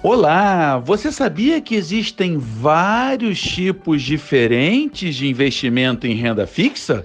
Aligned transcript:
Olá, 0.00 0.78
você 0.78 1.10
sabia 1.10 1.60
que 1.60 1.74
existem 1.74 2.38
vários 2.38 3.40
tipos 3.40 4.00
diferentes 4.00 5.16
de 5.16 5.26
investimento 5.26 6.06
em 6.06 6.14
renda 6.14 6.46
fixa? 6.46 7.04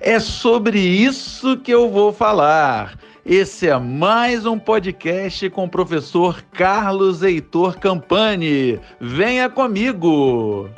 É 0.00 0.18
sobre 0.18 0.80
isso 0.80 1.58
que 1.58 1.70
eu 1.70 1.90
vou 1.90 2.10
falar. 2.10 2.98
Esse 3.24 3.68
é 3.68 3.78
mais 3.78 4.46
um 4.46 4.58
podcast 4.58 5.50
com 5.50 5.64
o 5.64 5.68
professor 5.68 6.42
Carlos 6.52 7.22
Heitor 7.22 7.78
Campani. 7.78 8.80
Venha 8.98 9.50
comigo! 9.50 10.70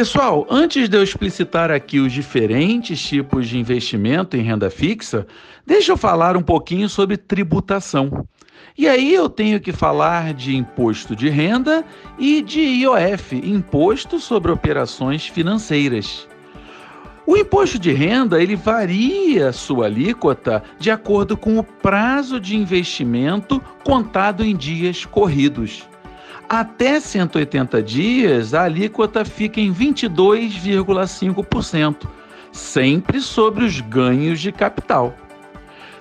Pessoal, 0.00 0.46
antes 0.48 0.88
de 0.88 0.96
eu 0.96 1.02
explicitar 1.02 1.70
aqui 1.70 2.00
os 2.00 2.10
diferentes 2.10 2.98
tipos 2.98 3.46
de 3.46 3.58
investimento 3.58 4.34
em 4.34 4.40
renda 4.40 4.70
fixa, 4.70 5.26
deixa 5.66 5.92
eu 5.92 5.96
falar 5.98 6.38
um 6.38 6.42
pouquinho 6.42 6.88
sobre 6.88 7.18
tributação. 7.18 8.26
E 8.78 8.88
aí 8.88 9.12
eu 9.12 9.28
tenho 9.28 9.60
que 9.60 9.72
falar 9.72 10.32
de 10.32 10.56
imposto 10.56 11.14
de 11.14 11.28
renda 11.28 11.84
e 12.18 12.40
de 12.40 12.60
IOF, 12.60 13.36
Imposto 13.44 14.18
sobre 14.18 14.50
Operações 14.50 15.26
Financeiras. 15.26 16.26
O 17.26 17.36
imposto 17.36 17.78
de 17.78 17.92
renda 17.92 18.42
ele 18.42 18.56
varia 18.56 19.52
sua 19.52 19.84
alíquota 19.84 20.62
de 20.78 20.90
acordo 20.90 21.36
com 21.36 21.58
o 21.58 21.62
prazo 21.62 22.40
de 22.40 22.56
investimento 22.56 23.62
contado 23.84 24.42
em 24.42 24.56
dias 24.56 25.04
corridos. 25.04 25.89
Até 26.52 26.98
180 26.98 27.80
dias, 27.80 28.54
a 28.54 28.64
alíquota 28.64 29.24
fica 29.24 29.60
em 29.60 29.72
22,5%, 29.72 32.08
sempre 32.50 33.20
sobre 33.20 33.64
os 33.64 33.80
ganhos 33.80 34.40
de 34.40 34.50
capital. 34.50 35.14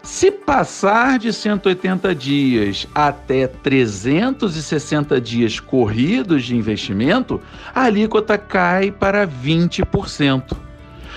Se 0.01 0.31
passar 0.31 1.19
de 1.19 1.31
180 1.31 2.15
dias 2.15 2.87
até 2.95 3.45
360 3.45 5.21
dias 5.21 5.59
corridos 5.59 6.45
de 6.45 6.55
investimento, 6.55 7.39
a 7.75 7.83
alíquota 7.83 8.35
cai 8.35 8.89
para 8.89 9.27
20%. 9.27 10.68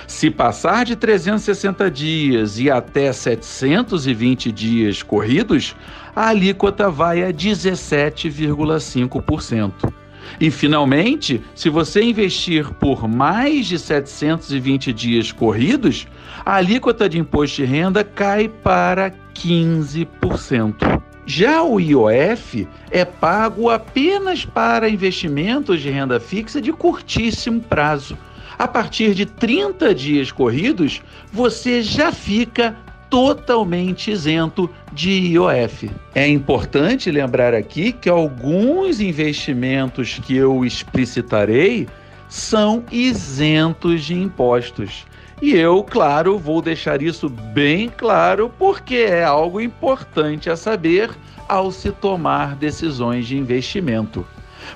Se 0.07 0.29
passar 0.29 0.85
de 0.85 0.95
360 0.95 1.89
dias 1.89 2.59
e 2.59 2.69
até 2.69 3.11
720 3.11 4.51
dias 4.51 5.01
corridos, 5.01 5.75
a 6.15 6.27
alíquota 6.27 6.87
vai 6.89 7.23
a 7.23 7.33
17,5%. 7.33 9.91
E 10.39 10.49
finalmente, 10.49 11.41
se 11.53 11.69
você 11.69 12.01
investir 12.01 12.73
por 12.75 13.07
mais 13.07 13.67
de 13.67 13.77
720 13.77 14.93
dias 14.93 15.31
corridos, 15.31 16.07
a 16.45 16.55
alíquota 16.55 17.07
de 17.07 17.19
imposto 17.19 17.57
de 17.57 17.65
renda 17.65 18.03
cai 18.03 18.47
para 18.47 19.13
15%. 19.35 21.01
Já 21.25 21.63
o 21.63 21.79
IOF 21.79 22.67
é 22.91 23.05
pago 23.05 23.69
apenas 23.69 24.43
para 24.43 24.89
investimentos 24.89 25.81
de 25.81 25.89
renda 25.89 26.19
fixa 26.19 26.61
de 26.61 26.73
curtíssimo 26.73 27.61
prazo. 27.61 28.17
A 28.57 28.67
partir 28.67 29.13
de 29.13 29.25
30 29.25 29.93
dias 29.93 30.31
corridos, 30.31 31.01
você 31.31 31.81
já 31.81 32.11
fica 32.11 32.75
totalmente 33.09 34.09
isento 34.09 34.69
de 34.91 35.11
IOF. 35.11 35.91
É 36.15 36.27
importante 36.27 37.11
lembrar 37.11 37.53
aqui 37.53 37.91
que 37.91 38.09
alguns 38.09 38.99
investimentos 38.99 40.19
que 40.19 40.35
eu 40.35 40.65
explicitarei 40.65 41.87
são 42.27 42.83
isentos 42.91 44.03
de 44.03 44.15
impostos. 44.15 45.05
E 45.39 45.53
eu, 45.55 45.83
claro, 45.83 46.39
vou 46.39 46.61
deixar 46.61 47.01
isso 47.01 47.29
bem 47.29 47.89
claro 47.89 48.51
porque 48.57 48.95
é 48.95 49.23
algo 49.23 49.61
importante 49.61 50.49
a 50.49 50.55
saber 50.55 51.11
ao 51.47 51.71
se 51.71 51.91
tomar 51.91 52.55
decisões 52.55 53.27
de 53.27 53.37
investimento. 53.37 54.25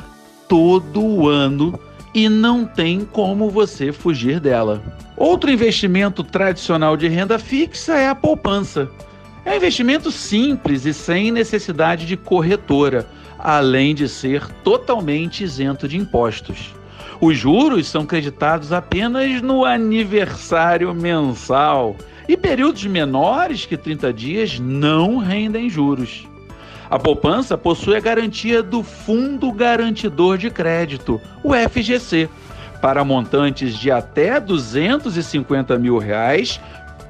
todo 0.48 1.28
ano 1.28 1.80
e 2.14 2.30
não 2.30 2.66
tem 2.66 3.02
como 3.06 3.50
você 3.50 3.92
fugir 3.92 4.40
dela. 4.40 4.82
Outro 5.18 5.52
investimento 5.52 6.24
tradicional 6.24 6.96
de 6.96 7.08
renda 7.08 7.38
fixa 7.38 7.94
é 7.96 8.08
a 8.08 8.16
poupança. 8.16 8.90
É 9.44 9.52
um 9.52 9.56
investimento 9.58 10.12
simples 10.12 10.86
e 10.86 10.94
sem 10.94 11.32
necessidade 11.32 12.06
de 12.06 12.18
corretora, 12.18 13.06
além 13.38 13.94
de 13.94 14.10
ser 14.10 14.48
totalmente 14.64 15.44
isento 15.44 15.88
de 15.88 15.98
impostos. 15.98 16.74
Os 17.22 17.38
juros 17.38 17.88
são 17.88 18.06
creditados 18.06 18.74
apenas 18.74 19.42
no 19.42 19.64
aniversário 19.64 20.94
mensal 20.94 21.96
e 22.28 22.36
períodos 22.36 22.86
menores 22.86 23.66
que 23.66 23.78
30 23.78 24.14
dias 24.14 24.60
não 24.60 25.18
rendem 25.18 25.70
juros. 25.70 26.28
A 26.90 27.00
poupança 27.00 27.58
possui 27.58 27.96
a 27.96 28.00
garantia 28.00 28.62
do 28.62 28.84
Fundo 28.84 29.52
Garantidor 29.52 30.38
de 30.38 30.50
Crédito, 30.50 31.20
o 31.44 31.52
FGC, 31.54 32.30
para 32.82 33.04
montantes 33.04 33.76
de 33.76 33.90
até 33.90 34.40
250 34.40 35.78
mil 35.80 35.98
reais 35.98 36.60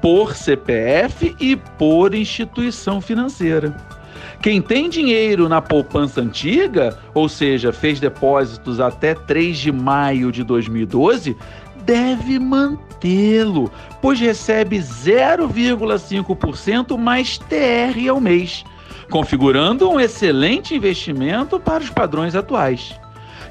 por 0.00 0.34
CPF 0.34 1.36
e 1.38 1.56
por 1.56 2.14
instituição 2.14 3.00
financeira. 3.00 3.76
Quem 4.40 4.62
tem 4.62 4.88
dinheiro 4.88 5.48
na 5.48 5.60
poupança 5.60 6.20
antiga, 6.20 6.96
ou 7.12 7.28
seja, 7.28 7.72
fez 7.72 7.98
depósitos 7.98 8.80
até 8.80 9.14
3 9.14 9.58
de 9.58 9.72
maio 9.72 10.30
de 10.30 10.44
2012, 10.44 11.36
deve 11.84 12.38
mantê-lo, 13.06 13.70
pois 14.02 14.18
recebe 14.18 14.78
0,5% 14.78 16.98
mais 16.98 17.38
TR 17.38 18.08
ao 18.10 18.20
mês 18.20 18.64
configurando 19.08 19.88
um 19.88 20.00
excelente 20.00 20.74
investimento 20.74 21.60
para 21.60 21.84
os 21.84 21.88
padrões 21.88 22.34
atuais. 22.34 22.98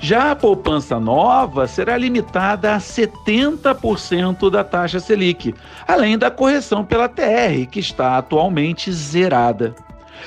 Já 0.01 0.31
a 0.31 0.35
poupança 0.35 0.99
nova 0.99 1.65
será 1.65 1.97
limitada 1.97 2.75
a 2.75 2.77
70% 2.77 4.49
da 4.49 4.65
taxa 4.65 4.99
Selic, 4.99 5.55
além 5.87 6.17
da 6.17 6.29
correção 6.29 6.83
pela 6.83 7.07
TR, 7.07 7.65
que 7.71 7.79
está 7.79 8.17
atualmente 8.17 8.91
zerada. 8.91 9.73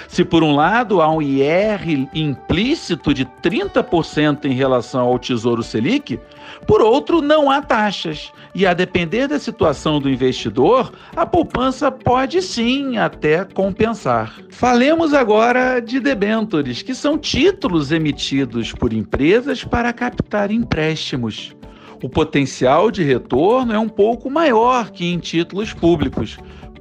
Se 0.07 0.25
por 0.25 0.43
um 0.43 0.55
lado 0.55 1.01
há 1.01 1.11
um 1.11 1.21
IR 1.21 2.09
implícito 2.15 3.13
de 3.13 3.25
30% 3.25 4.45
em 4.45 4.53
relação 4.53 5.07
ao 5.07 5.19
Tesouro 5.19 5.63
Selic, 5.63 6.21
por 6.67 6.81
outro 6.81 7.21
não 7.21 7.51
há 7.51 7.61
taxas. 7.61 8.33
E 8.55 8.67
a 8.67 8.75
depender 8.75 9.27
da 9.29 9.39
situação 9.39 10.01
do 10.01 10.09
investidor, 10.09 10.93
a 11.15 11.27
poupança 11.27 11.91
pode 11.91 12.41
sim 12.43 12.97
até 12.97 13.45
compensar. 13.45 14.35
Falemos 14.51 15.15
agora 15.15 15.81
de 15.81 16.01
debêntures, 16.01 16.83
que 16.83 16.95
são 16.95 17.19
títulos 17.19 17.93
emitidos 17.93 18.73
por 18.73 18.93
empresas 18.93 19.65
para 19.65 19.93
captar 19.93 20.51
empréstimos. 20.51 21.55
O 22.03 22.09
potencial 22.09 22.93
de 22.93 23.03
retorno 23.03 23.73
é 23.73 23.79
um 23.79 23.89
pouco 23.89 24.31
maior 24.31 24.91
que 24.91 25.05
em 25.05 25.19
títulos 25.19 25.73
públicos, 25.73 26.39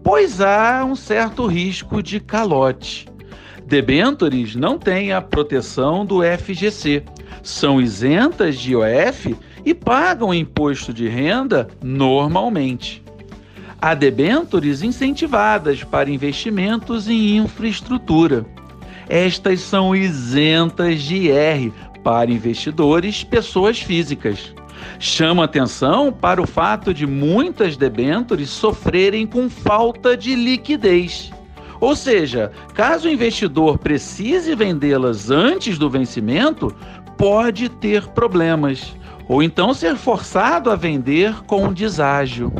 pois 0.07 0.39
há 0.39 0.85
um 0.85 0.95
certo 0.95 1.45
risco 1.47 2.01
de 2.01 2.17
calote. 2.21 3.09
Debentures 3.65 4.55
não 4.55 4.79
têm 4.79 5.11
a 5.11 5.21
proteção 5.21 6.05
do 6.05 6.21
FGC, 6.23 7.03
são 7.43 7.81
isentas 7.81 8.57
de 8.57 8.71
IOF 8.71 9.35
e 9.65 9.73
pagam 9.73 10.33
imposto 10.33 10.93
de 10.93 11.09
renda 11.09 11.67
normalmente. 11.83 13.03
Há 13.81 13.93
debêntures 13.93 14.81
incentivadas 14.81 15.83
para 15.83 16.09
investimentos 16.09 17.09
em 17.09 17.35
infraestrutura. 17.35 18.45
Estas 19.09 19.59
são 19.59 19.93
isentas 19.93 21.01
de 21.01 21.27
IR 21.27 21.73
para 22.01 22.31
investidores, 22.31 23.25
pessoas 23.25 23.81
físicas. 23.81 24.53
Chama 24.99 25.43
atenção 25.43 26.11
para 26.11 26.41
o 26.41 26.47
fato 26.47 26.93
de 26.93 27.05
muitas 27.05 27.77
debêntures 27.77 28.49
sofrerem 28.49 29.25
com 29.25 29.49
falta 29.49 30.15
de 30.17 30.35
liquidez. 30.35 31.31
Ou 31.79 31.95
seja, 31.95 32.51
caso 32.73 33.07
o 33.07 33.11
investidor 33.11 33.77
precise 33.77 34.55
vendê-las 34.55 35.29
antes 35.29 35.77
do 35.77 35.89
vencimento, 35.89 36.75
pode 37.17 37.69
ter 37.69 38.07
problemas, 38.07 38.95
ou 39.27 39.43
então 39.43 39.73
ser 39.73 39.95
forçado 39.95 40.71
a 40.71 40.75
vender 40.75 41.43
com 41.45 41.71
deságio. 41.71 42.51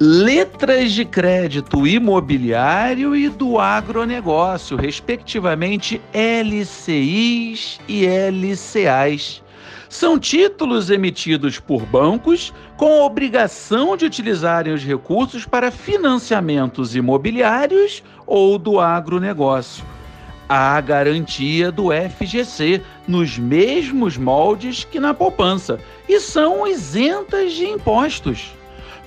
Letras 0.00 0.90
de 0.92 1.04
crédito 1.04 1.86
imobiliário 1.86 3.14
e 3.14 3.28
do 3.28 3.60
agronegócio, 3.60 4.76
respectivamente 4.76 6.00
LCIs 6.12 7.78
e 7.86 8.04
LCAs 8.04 9.43
são 9.88 10.18
títulos 10.18 10.90
emitidos 10.90 11.58
por 11.58 11.86
bancos 11.86 12.52
com 12.76 13.00
a 13.00 13.04
obrigação 13.04 13.96
de 13.96 14.04
utilizarem 14.04 14.72
os 14.72 14.82
recursos 14.82 15.46
para 15.46 15.70
financiamentos 15.70 16.96
imobiliários 16.96 18.02
ou 18.26 18.58
do 18.58 18.80
agronegócio. 18.80 19.84
Há 20.48 20.80
garantia 20.80 21.72
do 21.72 21.88
FGC 21.90 22.82
nos 23.08 23.38
mesmos 23.38 24.16
moldes 24.16 24.84
que 24.84 25.00
na 25.00 25.14
poupança 25.14 25.78
e 26.08 26.20
são 26.20 26.66
isentas 26.66 27.52
de 27.52 27.66
impostos. 27.66 28.52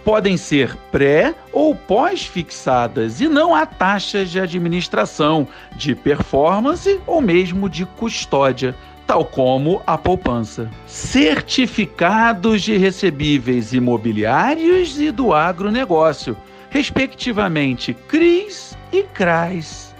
Podem 0.03 0.37
ser 0.37 0.75
pré 0.91 1.35
ou 1.51 1.75
pós-fixadas 1.75 3.19
e 3.19 3.27
não 3.27 3.53
há 3.53 3.65
taxas 3.65 4.31
de 4.31 4.39
administração, 4.39 5.47
de 5.75 5.93
performance 5.93 6.99
ou 7.05 7.21
mesmo 7.21 7.69
de 7.69 7.85
custódia 7.85 8.73
tal 9.07 9.23
como 9.23 9.81
a 9.87 9.97
poupança. 9.97 10.69
Certificados 10.85 12.61
de 12.61 12.75
recebíveis 12.75 13.71
imobiliários 13.71 14.99
e 14.99 15.09
do 15.09 15.33
agronegócio, 15.33 16.35
respectivamente 16.69 17.93
CRIs 17.93 18.77
e 18.91 19.03
CRAs. 19.03 19.95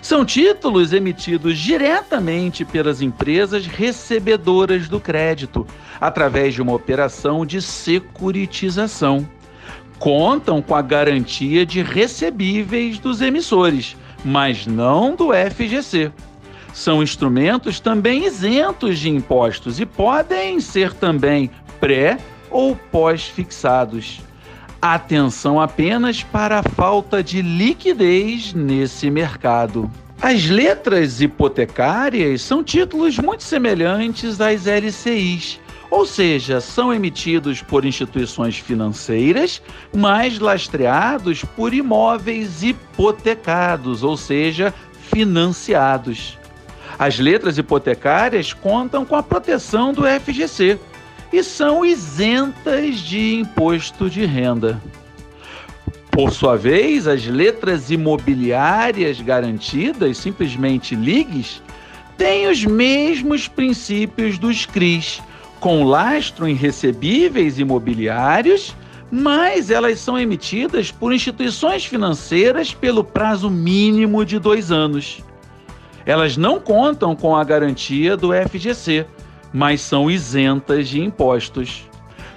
São 0.00 0.24
títulos 0.24 0.92
emitidos 0.92 1.58
diretamente 1.58 2.64
pelas 2.64 3.02
empresas 3.02 3.66
recebedoras 3.66 4.86
do 4.86 5.00
crédito, 5.00 5.66
através 6.00 6.54
de 6.54 6.62
uma 6.62 6.74
operação 6.74 7.44
de 7.44 7.60
securitização. 7.60 9.28
Contam 9.98 10.62
com 10.62 10.74
a 10.74 10.82
garantia 10.82 11.64
de 11.66 11.82
recebíveis 11.82 12.98
dos 12.98 13.20
emissores, 13.20 13.96
mas 14.24 14.66
não 14.66 15.16
do 15.16 15.30
FGC 15.32 16.12
são 16.74 17.00
instrumentos 17.02 17.78
também 17.78 18.26
isentos 18.26 18.98
de 18.98 19.08
impostos 19.08 19.78
e 19.78 19.86
podem 19.86 20.58
ser 20.58 20.92
também 20.92 21.48
pré 21.78 22.18
ou 22.50 22.74
pós-fixados. 22.74 24.20
Atenção 24.82 25.60
apenas 25.60 26.24
para 26.24 26.58
a 26.58 26.62
falta 26.62 27.22
de 27.22 27.40
liquidez 27.40 28.52
nesse 28.52 29.08
mercado. 29.08 29.88
As 30.20 30.46
letras 30.46 31.20
hipotecárias 31.20 32.42
são 32.42 32.62
títulos 32.62 33.18
muito 33.18 33.44
semelhantes 33.44 34.40
às 34.40 34.66
LCIs, 34.66 35.60
ou 35.90 36.04
seja, 36.04 36.60
são 36.60 36.92
emitidos 36.92 37.62
por 37.62 37.84
instituições 37.84 38.58
financeiras, 38.58 39.62
mas 39.94 40.40
lastreados 40.40 41.44
por 41.56 41.72
imóveis 41.72 42.64
hipotecados, 42.64 44.02
ou 44.02 44.16
seja, 44.16 44.74
financiados. 45.10 46.36
As 46.98 47.18
letras 47.18 47.58
hipotecárias 47.58 48.52
contam 48.52 49.04
com 49.04 49.16
a 49.16 49.22
proteção 49.22 49.92
do 49.92 50.02
FGC 50.02 50.78
e 51.32 51.42
são 51.42 51.84
isentas 51.84 52.98
de 52.98 53.34
imposto 53.34 54.08
de 54.08 54.24
renda. 54.24 54.80
Por 56.10 56.30
sua 56.30 56.56
vez, 56.56 57.08
as 57.08 57.26
letras 57.26 57.90
imobiliárias 57.90 59.20
garantidas, 59.20 60.16
simplesmente 60.16 60.94
LIGs, 60.94 61.60
têm 62.16 62.46
os 62.48 62.64
mesmos 62.64 63.48
princípios 63.48 64.38
dos 64.38 64.64
CRIs, 64.64 65.20
com 65.58 65.82
lastro 65.82 66.46
em 66.46 66.54
recebíveis 66.54 67.58
imobiliários, 67.58 68.72
mas 69.10 69.70
elas 69.70 69.98
são 69.98 70.16
emitidas 70.16 70.92
por 70.92 71.12
instituições 71.12 71.84
financeiras 71.84 72.72
pelo 72.72 73.02
prazo 73.02 73.50
mínimo 73.50 74.24
de 74.24 74.38
dois 74.38 74.70
anos. 74.70 75.20
Elas 76.06 76.36
não 76.36 76.60
contam 76.60 77.16
com 77.16 77.34
a 77.34 77.42
garantia 77.42 78.16
do 78.16 78.30
FGC, 78.32 79.06
mas 79.52 79.80
são 79.80 80.10
isentas 80.10 80.88
de 80.88 81.00
impostos. 81.00 81.88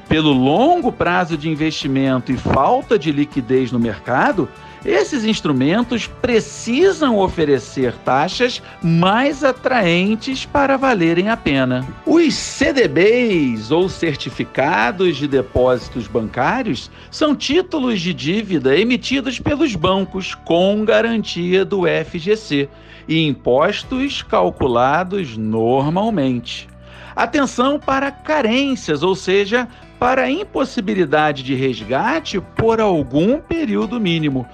Pelo 0.07 0.31
longo 0.31 0.91
prazo 0.91 1.37
de 1.37 1.49
investimento 1.49 2.31
e 2.31 2.37
falta 2.37 2.97
de 2.97 3.11
liquidez 3.11 3.71
no 3.71 3.79
mercado, 3.79 4.47
esses 4.87 5.25
instrumentos 5.25 6.07
precisam 6.07 7.17
oferecer 7.17 7.93
taxas 8.05 8.63
mais 8.81 9.43
atraentes 9.43 10.45
para 10.45 10.77
valerem 10.77 11.29
a 11.29 11.35
pena. 11.35 11.85
Os 12.05 12.33
CDBs, 12.33 13.69
ou 13.69 13.89
Certificados 13.89 15.17
de 15.17 15.27
Depósitos 15.27 16.07
Bancários, 16.07 16.89
são 17.11 17.35
títulos 17.35 17.99
de 17.99 18.13
dívida 18.13 18.77
emitidos 18.77 19.39
pelos 19.39 19.75
bancos 19.75 20.33
com 20.33 20.85
garantia 20.85 21.65
do 21.65 21.81
FGC 21.81 22.69
e 23.09 23.27
impostos 23.27 24.23
calculados 24.23 25.35
normalmente. 25.35 26.65
Atenção 27.13 27.77
para 27.77 28.09
carências, 28.09 29.03
ou 29.03 29.15
seja, 29.15 29.67
para 29.99 30.29
impossibilidade 30.29 31.43
de 31.43 31.55
resgate 31.55 32.39
por 32.55 32.79
algum 32.79 33.39
período 33.39 33.99
mínimo, 33.99 34.47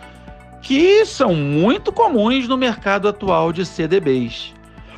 que 0.64 1.06
são 1.06 1.36
muito 1.36 1.92
comuns 1.92 2.48
no 2.48 2.58
mercado 2.58 3.10
atual 3.10 3.52
de 3.52 3.66
CDBs. 3.66 4.54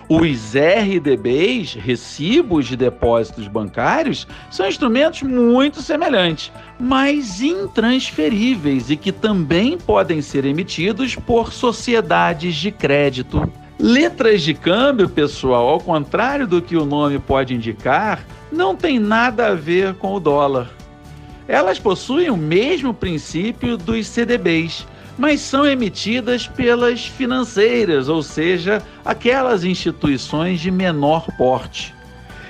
Os 0.07 0.53
RDBs, 0.53 1.73
recibos 1.73 2.67
de 2.67 2.77
depósitos 2.77 3.47
bancários, 3.47 4.27
são 4.51 4.67
instrumentos 4.67 5.23
muito 5.23 5.81
semelhantes, 5.81 6.51
mas 6.79 7.41
intransferíveis 7.41 8.91
e 8.91 8.95
que 8.95 9.11
também 9.11 9.75
podem 9.75 10.21
ser 10.21 10.45
emitidos 10.45 11.15
por 11.15 11.51
sociedades 11.51 12.55
de 12.55 12.69
crédito. 12.69 13.51
Letras 13.79 14.43
de 14.43 14.53
câmbio, 14.53 15.09
pessoal, 15.09 15.67
ao 15.67 15.79
contrário 15.79 16.45
do 16.45 16.61
que 16.61 16.77
o 16.77 16.85
nome 16.85 17.17
pode 17.17 17.55
indicar, 17.55 18.23
não 18.51 18.75
tem 18.75 18.99
nada 18.99 19.47
a 19.47 19.55
ver 19.55 19.95
com 19.95 20.13
o 20.13 20.19
dólar. 20.19 20.69
Elas 21.47 21.79
possuem 21.79 22.29
o 22.29 22.37
mesmo 22.37 22.93
princípio 22.93 23.75
dos 23.75 24.05
CDBs 24.05 24.85
mas 25.17 25.41
são 25.41 25.65
emitidas 25.65 26.47
pelas 26.47 27.05
financeiras, 27.05 28.09
ou 28.09 28.21
seja, 28.21 28.81
aquelas 29.03 29.63
instituições 29.63 30.59
de 30.59 30.69
menor 30.69 31.25
porte. 31.37 31.93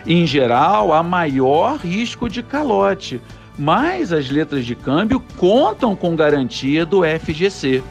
Em 0.06 0.26
geral, 0.26 0.94
há 0.94 1.02
maior 1.02 1.78
risco 1.78 2.30
de 2.30 2.44
calote, 2.44 3.22
mas 3.58 4.12
as 4.12 4.30
letras 4.30 4.66
de 4.66 4.76
câmbio 4.76 5.20
contam 5.38 5.96
com 5.96 6.16
garantia 6.16 6.86
do 6.86 7.02
FGC. 7.04 7.84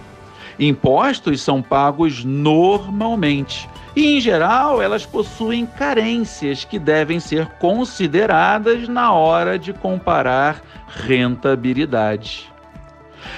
Impostos 0.59 1.41
são 1.41 1.61
pagos 1.61 2.25
normalmente 2.25 3.69
e, 3.97 4.17
em 4.17 4.21
geral, 4.21 4.81
elas 4.81 5.05
possuem 5.05 5.67
carências 5.67 6.65
que 6.65 6.79
devem 6.79 7.19
ser 7.19 7.47
consideradas 7.59 8.89
na 8.89 9.13
hora 9.13 9.59
de 9.59 9.73
comparar 9.73 10.63
rentabilidade. 10.87 12.54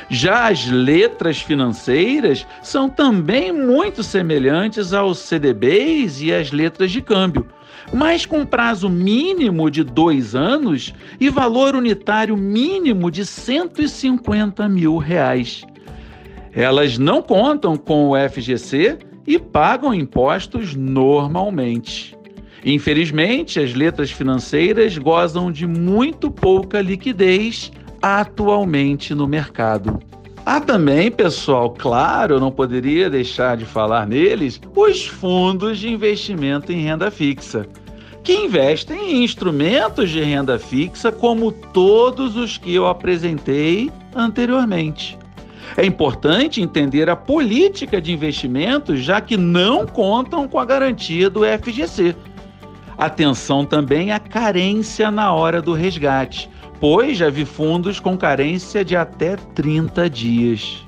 Já 0.09 0.49
as 0.49 0.67
letras 0.67 1.41
financeiras 1.41 2.47
são 2.63 2.89
também 2.89 3.53
muito 3.53 4.03
semelhantes 4.03 4.93
aos 4.93 5.19
CDBs 5.19 6.21
e 6.21 6.33
às 6.33 6.53
letras 6.53 6.91
de 6.91 7.01
câmbio, 7.01 7.47
mas 7.93 8.27
com 8.27 8.45
prazo 8.45 8.89
mínimo 8.89 9.71
de 9.71 9.83
dois 9.83 10.35
anos 10.35 10.95
e 11.21 11.29
valor 11.29 11.75
unitário 11.75 12.37
mínimo 12.37 13.11
de 13.11 13.25
150 13.25 14.69
mil 14.69 14.97
reais. 14.97 15.65
Elas 16.53 16.97
não 16.97 17.21
contam 17.21 17.77
com 17.77 18.11
o 18.11 18.29
FGC 18.29 18.99
e 19.27 19.39
pagam 19.39 19.93
impostos 19.93 20.75
normalmente. 20.75 22.17
Infelizmente, 22.65 23.61
as 23.61 23.75
letras 23.75 24.11
financeiras 24.11 24.99
gozam 24.99 25.53
de 25.53 25.67
muito 25.67 26.31
pouca 26.31 26.81
liquidez 26.81 27.71
atualmente 28.07 29.15
no 29.15 29.27
mercado. 29.27 30.01
Há 30.45 30.61
também, 30.61 31.11
pessoal, 31.11 31.71
claro, 31.71 32.39
não 32.39 32.53
poderia 32.53 33.11
deixar 33.11 33.57
de 33.57 33.65
falar 33.65 34.07
neles, 34.07 34.61
os 34.77 35.09
fundos 35.09 35.79
de 35.79 35.89
investimento 35.89 36.73
em 36.73 36.83
renda 36.83 37.11
fixa. 37.11 37.67
que 38.23 38.33
investem 38.33 39.13
em 39.13 39.25
instrumentos 39.25 40.11
de 40.11 40.21
renda 40.21 40.59
fixa 40.59 41.13
como 41.13 41.53
todos 41.53 42.37
os 42.37 42.59
que 42.59 42.75
eu 42.75 42.87
apresentei 42.89 43.91
anteriormente. 44.15 45.17
É 45.77 45.85
importante 45.85 46.61
entender 46.61 47.09
a 47.09 47.15
política 47.15 48.01
de 48.01 48.13
investimentos, 48.13 49.01
já 49.01 49.21
que 49.21 49.37
não 49.37 49.87
contam 49.87 50.49
com 50.49 50.59
a 50.59 50.65
garantia 50.65 51.31
do 51.31 51.43
FGC. 51.45 52.17
Atenção 52.99 53.65
também 53.65 54.11
à 54.11 54.19
carência 54.19 55.11
na 55.11 55.33
hora 55.33 55.61
do 55.61 55.73
resgate, 55.73 56.49
pois 56.81 57.19
já 57.19 57.31
vi 57.31 57.45
fundos 57.45 58.01
com 58.01 58.17
carência 58.17 58.85
de 58.85 58.97
até 58.97 59.37
30 59.55 60.09
dias. 60.11 60.85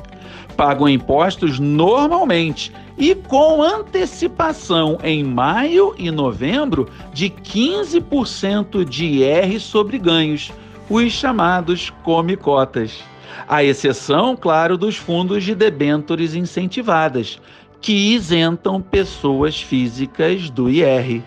Pagam 0.57 0.89
impostos 0.89 1.59
normalmente 1.59 2.73
e 2.97 3.15
com 3.15 3.63
antecipação 3.63 4.99
em 5.05 5.23
maio 5.23 5.95
e 5.97 6.11
novembro 6.11 6.89
de 7.13 7.31
15% 7.31 8.85
de 8.85 9.05
IR 9.07 9.61
sobre 9.61 9.99
ganhos, 9.99 10.51
os 10.91 11.13
chamados 11.13 11.91
come-cotas. 12.03 13.01
A 13.47 13.63
exceção, 13.63 14.37
claro, 14.37 14.77
dos 14.77 14.97
fundos 14.97 15.45
de 15.45 15.55
debêntures 15.55 16.35
incentivadas, 16.35 17.41
que 17.81 17.93
isentam 17.93 18.83
pessoas 18.83 19.63
físicas 19.63 20.51
do 20.51 20.69
IR. 20.69 21.23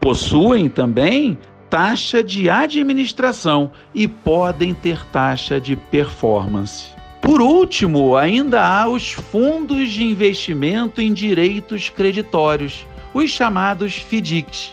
Possuem 0.00 0.68
também 0.68 1.36
taxa 1.70 2.22
de 2.22 2.48
administração 2.48 3.70
e 3.94 4.06
podem 4.06 4.72
ter 4.74 5.04
taxa 5.06 5.60
de 5.60 5.76
performance. 5.76 6.96
Por 7.20 7.40
último, 7.40 8.16
ainda 8.16 8.62
há 8.62 8.88
os 8.88 9.12
fundos 9.12 9.90
de 9.90 10.04
investimento 10.04 11.00
em 11.00 11.12
direitos 11.12 11.88
creditórios, 11.88 12.86
os 13.12 13.30
chamados 13.30 13.96
FDICs. 13.96 14.72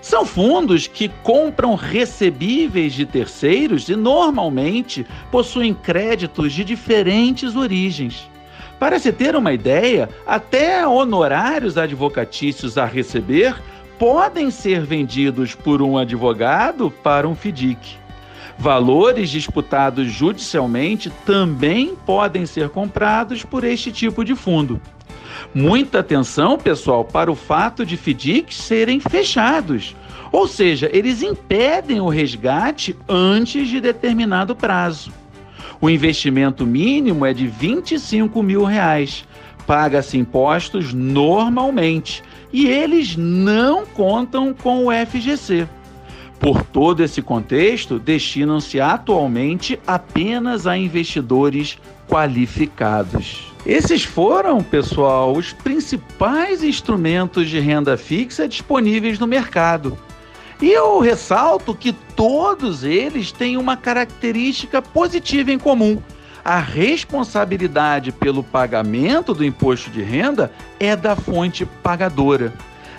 São 0.00 0.24
fundos 0.24 0.86
que 0.86 1.08
compram 1.22 1.74
recebíveis 1.74 2.92
de 2.92 3.04
terceiros 3.04 3.88
e 3.88 3.96
normalmente 3.96 5.06
possuem 5.30 5.74
créditos 5.74 6.52
de 6.52 6.62
diferentes 6.62 7.56
origens. 7.56 8.28
Para 8.78 8.98
se 9.00 9.12
ter 9.12 9.34
uma 9.34 9.52
ideia, 9.52 10.08
até 10.26 10.86
honorários 10.86 11.76
advocatícios 11.76 12.78
a 12.78 12.84
receber 12.84 13.56
podem 13.98 14.50
ser 14.50 14.82
vendidos 14.82 15.54
por 15.54 15.82
um 15.82 15.98
advogado 15.98 16.90
para 17.02 17.28
um 17.28 17.34
FDIC. 17.34 17.96
Valores 18.56 19.30
disputados 19.30 20.10
judicialmente 20.10 21.10
também 21.24 21.94
podem 22.06 22.46
ser 22.46 22.68
comprados 22.68 23.44
por 23.44 23.64
este 23.64 23.92
tipo 23.92 24.24
de 24.24 24.34
fundo. 24.34 24.80
Muita 25.54 26.00
atenção, 26.00 26.58
pessoal, 26.58 27.04
para 27.04 27.30
o 27.30 27.34
fato 27.34 27.84
de 27.84 27.96
FDICs 27.96 28.56
serem 28.56 29.00
fechados, 29.00 29.94
ou 30.30 30.46
seja, 30.46 30.90
eles 30.92 31.22
impedem 31.22 32.00
o 32.00 32.08
resgate 32.08 32.96
antes 33.08 33.68
de 33.68 33.80
determinado 33.80 34.54
prazo. 34.54 35.12
O 35.80 35.88
investimento 35.88 36.66
mínimo 36.66 37.24
é 37.24 37.32
de 37.32 37.46
25 37.46 38.42
mil 38.42 38.64
reais. 38.64 39.24
Paga-se 39.66 40.18
impostos 40.18 40.92
normalmente 40.92 42.22
e 42.52 42.66
eles 42.66 43.16
não 43.16 43.84
contam 43.86 44.54
com 44.54 44.86
o 44.86 44.90
FGC. 44.90 45.68
Por 46.38 46.62
todo 46.62 47.02
esse 47.02 47.20
contexto, 47.20 47.98
destinam-se 47.98 48.80
atualmente 48.80 49.78
apenas 49.86 50.66
a 50.66 50.76
investidores 50.78 51.78
qualificados. 52.08 53.52
Esses 53.66 54.04
foram, 54.04 54.62
pessoal, 54.62 55.32
os 55.32 55.52
principais 55.52 56.62
instrumentos 56.62 57.50
de 57.50 57.58
renda 57.58 57.96
fixa 57.96 58.46
disponíveis 58.46 59.18
no 59.18 59.26
mercado. 59.26 59.98
E 60.60 60.70
eu 60.70 61.00
ressalto 61.00 61.74
que 61.74 61.92
todos 61.92 62.82
eles 62.82 63.30
têm 63.30 63.56
uma 63.56 63.76
característica 63.76 64.80
positiva 64.80 65.52
em 65.52 65.58
comum. 65.58 66.00
A 66.44 66.58
responsabilidade 66.58 68.12
pelo 68.12 68.42
pagamento 68.42 69.34
do 69.34 69.44
imposto 69.44 69.90
de 69.90 70.02
renda 70.02 70.50
é 70.78 70.94
da 70.94 71.14
fonte 71.14 71.66
pagadora. 71.66 72.52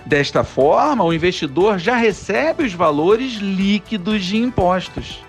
Desta 0.05 0.43
forma, 0.43 1.03
o 1.03 1.13
investidor 1.13 1.77
já 1.77 1.96
recebe 1.96 2.63
os 2.63 2.74
valores 2.74 3.34
líquidos 3.34 4.24
de 4.24 4.38
impostos. 4.38 5.24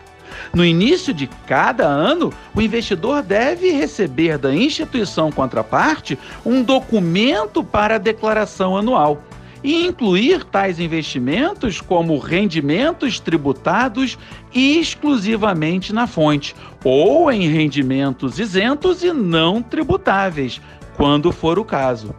No 0.54 0.64
início 0.64 1.12
de 1.12 1.26
cada 1.46 1.86
ano, 1.86 2.32
o 2.54 2.60
investidor 2.60 3.22
deve 3.22 3.70
receber 3.70 4.38
da 4.38 4.54
instituição 4.54 5.30
contraparte 5.30 6.18
um 6.44 6.62
documento 6.62 7.62
para 7.62 7.96
a 7.96 7.98
declaração 7.98 8.76
anual 8.76 9.22
e 9.62 9.86
incluir 9.86 10.44
tais 10.44 10.80
investimentos 10.80 11.80
como 11.80 12.18
rendimentos 12.18 13.20
tributados 13.20 14.18
exclusivamente 14.54 15.92
na 15.92 16.06
fonte 16.06 16.54
ou 16.82 17.30
em 17.30 17.48
rendimentos 17.48 18.38
isentos 18.38 19.02
e 19.02 19.12
não 19.12 19.62
tributáveis, 19.62 20.60
quando 20.96 21.30
for 21.30 21.58
o 21.58 21.64
caso. 21.64 22.14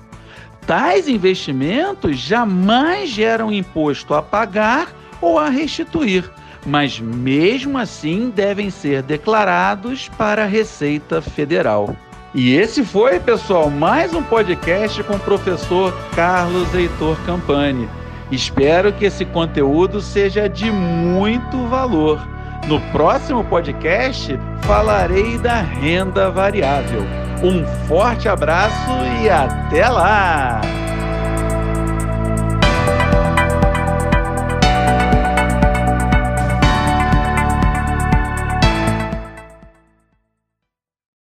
Tais 0.68 1.08
investimentos 1.08 2.18
jamais 2.18 3.10
geram 3.10 3.52
imposto 3.52 4.14
a 4.14 4.22
pagar 4.22 4.94
ou 5.20 5.40
a 5.40 5.50
restituir, 5.50 6.30
mas 6.66 7.00
mesmo 7.00 7.78
assim 7.78 8.32
devem 8.34 8.70
ser 8.70 9.02
declarados 9.02 10.10
para 10.10 10.44
a 10.44 10.48
Receita 10.48 11.22
Federal. 11.22 11.96
E 12.34 12.56
esse 12.56 12.86
foi, 12.86 13.20
pessoal, 13.20 13.70
mais 13.70 14.14
um 14.14 14.24
podcast 14.24 15.04
com 15.04 15.16
o 15.16 15.20
professor 15.20 15.94
Carlos 16.16 16.74
Heitor 16.74 17.18
Campani. 17.26 17.90
Espero 18.32 18.94
que 18.94 19.06
esse 19.06 19.26
conteúdo 19.26 20.00
seja 20.00 20.48
de 20.48 20.72
muito 20.72 21.68
valor. 21.68 22.26
No 22.68 22.80
próximo 22.92 23.44
podcast 23.44 24.40
falarei 24.62 25.38
da 25.40 25.62
renda 25.62 26.32
variável. 26.32 27.04
Um 27.44 27.66
forte 27.88 28.30
abraço 28.30 28.92
e 29.22 29.30
até 29.30 29.90
lá! 29.90 30.62